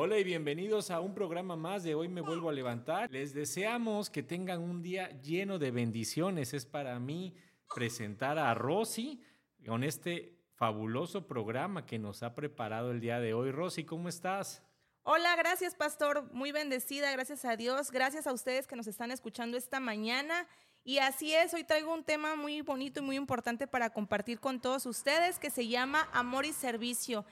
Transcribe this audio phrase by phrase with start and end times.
[0.00, 3.10] Hola y bienvenidos a un programa más de Hoy me vuelvo a levantar.
[3.10, 6.54] Les deseamos que tengan un día lleno de bendiciones.
[6.54, 7.34] Es para mí
[7.74, 9.20] presentar a Rosy
[9.66, 13.50] con este fabuloso programa que nos ha preparado el día de hoy.
[13.50, 14.62] Rosy, ¿cómo estás?
[15.02, 19.56] Hola, gracias pastor, muy bendecida, gracias a Dios, gracias a ustedes que nos están escuchando
[19.56, 20.46] esta mañana.
[20.84, 24.60] Y así es, hoy traigo un tema muy bonito y muy importante para compartir con
[24.60, 27.24] todos ustedes que se llama amor y servicio.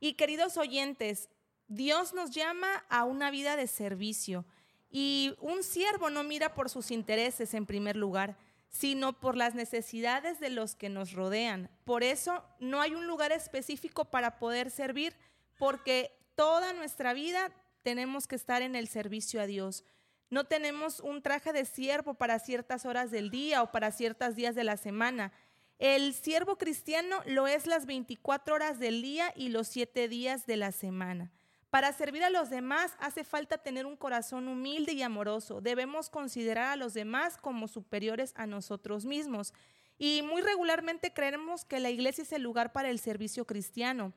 [0.00, 1.28] Y queridos oyentes,
[1.68, 4.44] Dios nos llama a una vida de servicio.
[4.90, 8.38] Y un siervo no mira por sus intereses en primer lugar,
[8.70, 11.70] sino por las necesidades de los que nos rodean.
[11.84, 15.14] Por eso no hay un lugar específico para poder servir,
[15.58, 19.84] porque toda nuestra vida tenemos que estar en el servicio a Dios.
[20.30, 24.54] No tenemos un traje de siervo para ciertas horas del día o para ciertos días
[24.54, 25.32] de la semana.
[25.78, 30.56] El siervo cristiano lo es las 24 horas del día y los 7 días de
[30.56, 31.30] la semana.
[31.70, 35.60] Para servir a los demás hace falta tener un corazón humilde y amoroso.
[35.60, 39.52] Debemos considerar a los demás como superiores a nosotros mismos.
[39.98, 44.14] Y muy regularmente creemos que la iglesia es el lugar para el servicio cristiano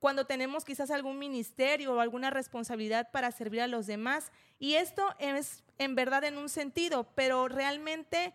[0.00, 4.32] cuando tenemos quizás algún ministerio o alguna responsabilidad para servir a los demás.
[4.58, 8.32] Y esto es en verdad en un sentido, pero realmente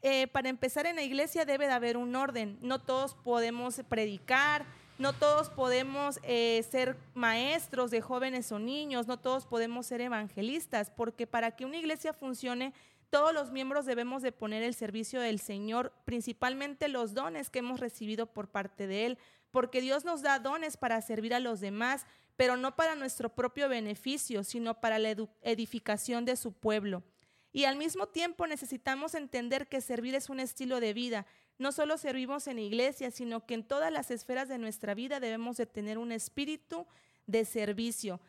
[0.00, 2.58] eh, para empezar en la iglesia debe de haber un orden.
[2.62, 4.64] No todos podemos predicar,
[4.98, 10.90] no todos podemos eh, ser maestros de jóvenes o niños, no todos podemos ser evangelistas,
[10.90, 12.72] porque para que una iglesia funcione,
[13.10, 17.80] todos los miembros debemos de poner el servicio del Señor, principalmente los dones que hemos
[17.80, 19.18] recibido por parte de Él
[19.54, 23.68] porque Dios nos da dones para servir a los demás, pero no para nuestro propio
[23.68, 27.04] beneficio, sino para la edificación de su pueblo.
[27.52, 31.24] Y al mismo tiempo necesitamos entender que servir es un estilo de vida.
[31.58, 35.56] No solo servimos en iglesia, sino que en todas las esferas de nuestra vida debemos
[35.56, 36.86] de tener un espíritu
[37.26, 38.20] de servicio.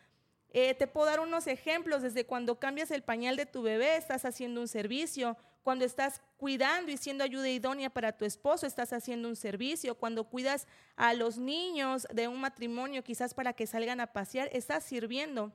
[0.51, 4.23] Eh, te puedo dar unos ejemplos, desde cuando cambias el pañal de tu bebé, estás
[4.23, 9.27] haciendo un servicio, cuando estás cuidando y siendo ayuda idónea para tu esposo, estás haciendo
[9.27, 9.95] un servicio.
[9.95, 14.83] Cuando cuidas a los niños de un matrimonio, quizás para que salgan a pasear, estás
[14.83, 15.51] sirviendo.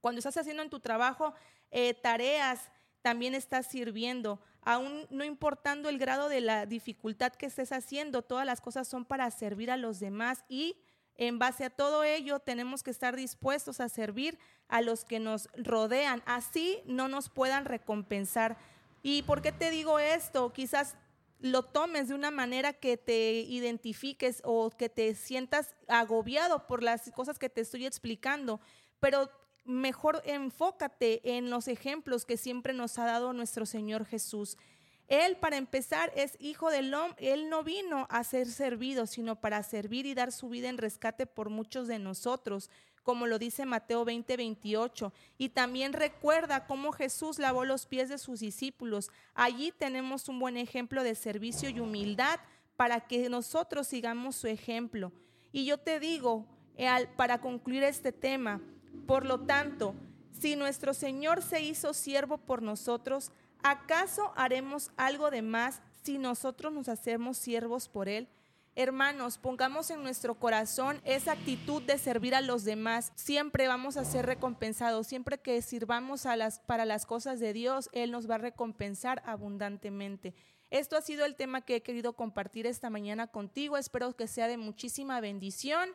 [0.00, 1.32] Cuando estás haciendo en tu trabajo
[1.70, 2.72] eh, tareas,
[3.06, 4.40] también estás sirviendo.
[4.62, 9.04] Aún no importando el grado de la dificultad que estés haciendo, todas las cosas son
[9.04, 10.74] para servir a los demás y
[11.14, 15.48] en base a todo ello tenemos que estar dispuestos a servir a los que nos
[15.56, 16.20] rodean.
[16.26, 18.58] Así no nos puedan recompensar
[19.08, 20.52] ¿Y por qué te digo esto?
[20.52, 20.96] Quizás
[21.38, 27.08] lo tomes de una manera que te identifiques o que te sientas agobiado por las
[27.12, 28.60] cosas que te estoy explicando,
[28.98, 29.30] pero
[29.66, 34.56] mejor enfócate en los ejemplos que siempre nos ha dado nuestro Señor Jesús.
[35.08, 37.32] Él, para empezar, es hijo del hombre.
[37.32, 41.26] Él no vino a ser servido, sino para servir y dar su vida en rescate
[41.26, 42.70] por muchos de nosotros
[43.06, 45.12] como lo dice Mateo 20, 28.
[45.38, 49.12] Y también recuerda cómo Jesús lavó los pies de sus discípulos.
[49.32, 52.40] Allí tenemos un buen ejemplo de servicio y humildad
[52.76, 55.12] para que nosotros sigamos su ejemplo.
[55.52, 56.46] Y yo te digo,
[57.16, 58.60] para concluir este tema,
[59.06, 59.94] por lo tanto,
[60.32, 63.30] si nuestro Señor se hizo siervo por nosotros,
[63.62, 68.28] ¿acaso haremos algo de más si nosotros nos hacemos siervos por Él?
[68.78, 73.10] Hermanos, pongamos en nuestro corazón esa actitud de servir a los demás.
[73.14, 75.06] Siempre vamos a ser recompensados.
[75.06, 76.26] Siempre que sirvamos
[76.66, 80.34] para las cosas de Dios, Él nos va a recompensar abundantemente.
[80.68, 83.78] Esto ha sido el tema que he querido compartir esta mañana contigo.
[83.78, 85.88] Espero que sea de muchísima bendición.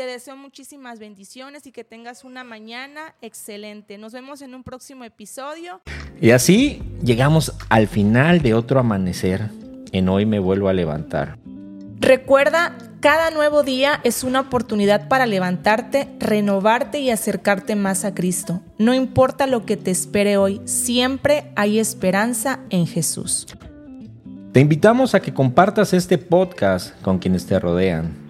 [0.00, 3.98] Te deseo muchísimas bendiciones y que tengas una mañana excelente.
[3.98, 5.82] Nos vemos en un próximo episodio.
[6.22, 9.50] Y así llegamos al final de otro amanecer.
[9.92, 11.36] En hoy me vuelvo a levantar.
[11.98, 18.62] Recuerda, cada nuevo día es una oportunidad para levantarte, renovarte y acercarte más a Cristo.
[18.78, 23.46] No importa lo que te espere hoy, siempre hay esperanza en Jesús.
[24.52, 28.29] Te invitamos a que compartas este podcast con quienes te rodean.